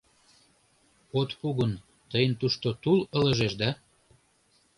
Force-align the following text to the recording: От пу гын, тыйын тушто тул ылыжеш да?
От 1.19 1.29
пу 1.39 1.47
гын, 1.57 1.71
тыйын 2.11 2.33
тушто 2.39 2.67
тул 2.81 2.99
ылыжеш 3.17 3.53
да? 3.61 3.69